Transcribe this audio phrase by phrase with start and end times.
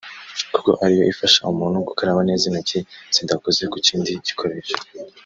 [0.53, 2.79] kuko ariyo ifasha umuntu gukaraba neza intoki
[3.15, 4.75] zidakoze ku kindi gikoresho